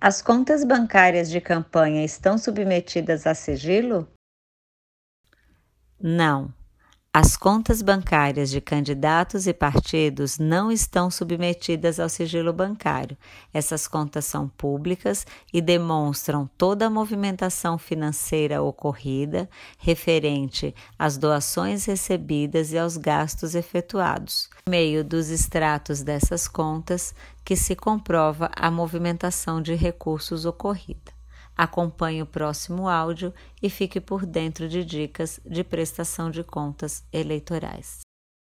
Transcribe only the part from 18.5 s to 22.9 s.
ocorrida referente às doações recebidas e